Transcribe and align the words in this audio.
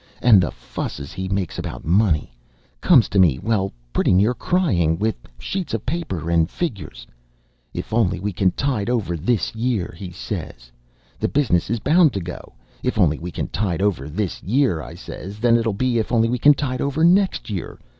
And 0.19 0.41
the 0.41 0.49
fusses 0.49 1.13
he 1.13 1.29
makes 1.29 1.59
about 1.59 1.85
money 1.85 2.33
comes 2.81 3.07
to 3.09 3.19
me, 3.19 3.37
well, 3.37 3.71
pretty 3.93 4.11
near 4.13 4.33
crying, 4.33 4.97
with 4.97 5.15
sheets 5.37 5.75
of 5.75 5.85
paper 5.85 6.27
and 6.31 6.49
figgers. 6.49 7.05
'If 7.71 7.93
only 7.93 8.19
we 8.19 8.33
can 8.33 8.49
tide 8.53 8.89
over 8.89 9.15
this 9.15 9.53
year,' 9.53 9.93
he 9.95 10.09
says, 10.09 10.71
'the 11.19 11.27
business 11.27 11.69
is 11.69 11.79
bound 11.79 12.13
to 12.13 12.19
go.' 12.19 12.53
'If 12.81 12.97
only 12.97 13.19
we 13.19 13.29
can 13.29 13.47
tide 13.49 13.83
over 13.83 14.09
this 14.09 14.41
year,' 14.41 14.81
I 14.81 14.95
says; 14.95 15.37
'then 15.37 15.55
it'll 15.57 15.71
be, 15.71 15.99
if 15.99 16.11
only 16.11 16.29
we 16.29 16.39
can 16.39 16.55
tide 16.55 16.81
over 16.81 17.03
next 17.03 17.51
year. 17.51 17.77